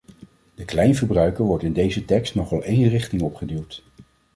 [0.55, 3.83] De kleinverbruiker wordt in deze tekst nogal één richting op geduwd.